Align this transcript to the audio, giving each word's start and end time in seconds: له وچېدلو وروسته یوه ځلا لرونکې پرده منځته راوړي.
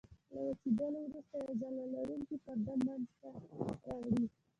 له 0.33 0.39
وچېدلو 0.47 0.99
وروسته 1.05 1.33
یوه 1.41 1.53
ځلا 1.61 1.83
لرونکې 1.93 2.35
پرده 2.43 2.73
منځته 2.85 3.29
راوړي. 3.85 4.25